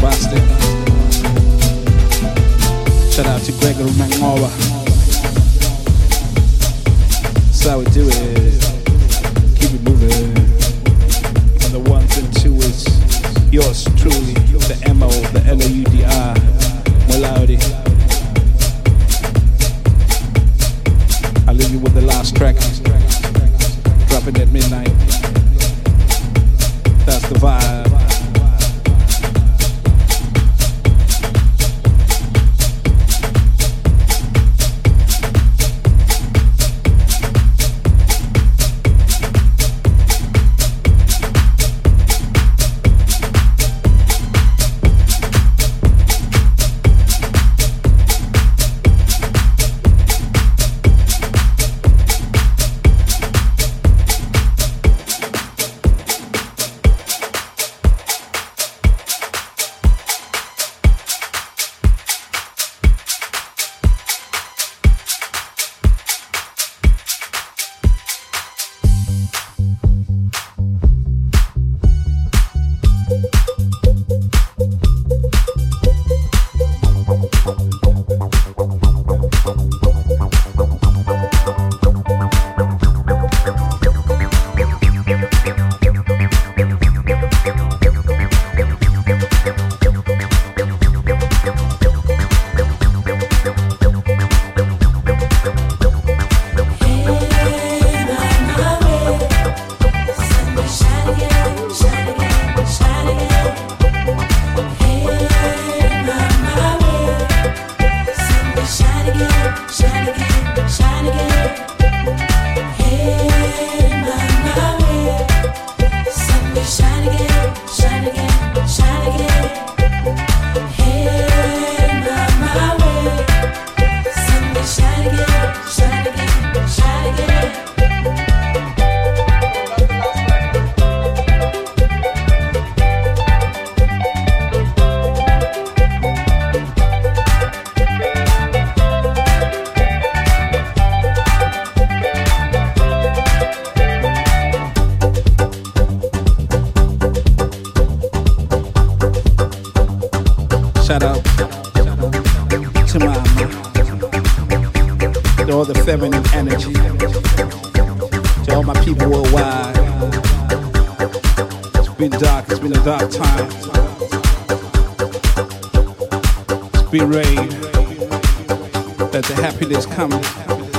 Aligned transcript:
Boston. 0.00 0.38
Shout 3.10 3.26
out 3.26 3.40
to 3.42 3.52
Gregory 3.58 3.90
Mangowa. 3.98 4.48
That's 7.46 7.66
how 7.66 7.78
we 7.78 7.84
do 7.86 8.08
it. 8.08 8.62
Keep 9.58 9.74
it 9.74 9.82
moving. 9.82 10.36
On 11.64 11.72
the 11.72 11.90
ones 11.90 12.16
and 12.16 12.32
two, 12.36 12.56
twos, 12.58 12.86
yours 13.52 13.84
truly, 13.96 14.34
the 14.68 14.80
M.O., 14.86 15.08
the 15.08 15.42
L.O.U.D.R. 15.46 16.34
Molaudi. 17.08 17.58
I 21.48 21.52
leave 21.52 21.70
you 21.70 21.78
with 21.80 21.94
the 21.94 22.02
last 22.02 22.36
track. 22.36 22.56
Dropping 24.08 24.40
at 24.40 24.48
midnight. 24.48 24.92
That's 27.04 27.28
the 27.28 27.38
vibe. 27.38 28.07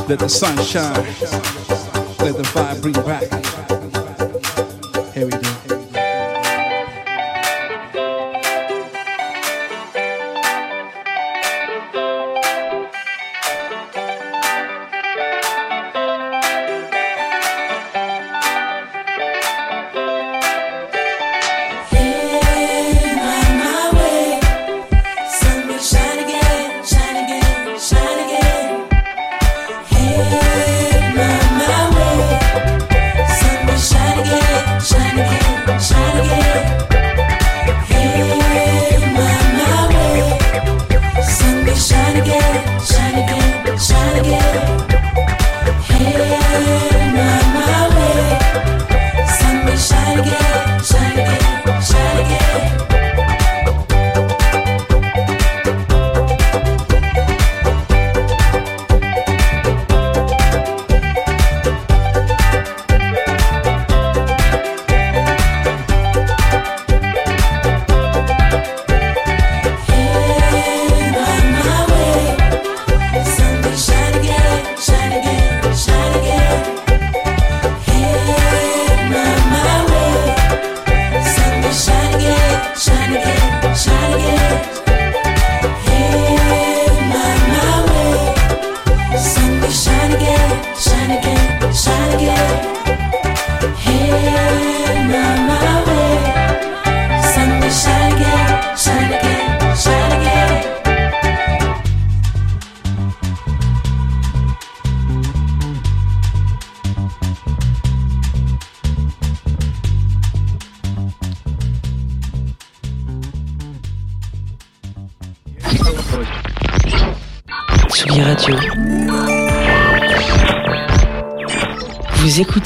Let 0.10 0.18
the 0.18 0.28
sun 0.28 0.58
shine. 0.64 0.96
Let 2.18 2.36
the 2.36 2.42
vibe 2.52 2.82
bring 2.82 2.94
back. 2.94 3.59